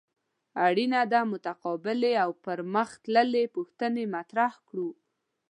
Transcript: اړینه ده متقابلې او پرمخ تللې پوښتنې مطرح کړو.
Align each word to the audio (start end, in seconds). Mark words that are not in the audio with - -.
اړینه 0.65 1.01
ده 1.11 1.21
متقابلې 1.33 2.13
او 2.23 2.29
پرمخ 2.43 2.89
تللې 3.03 3.43
پوښتنې 3.55 4.03
مطرح 4.15 4.51
کړو. 4.67 4.89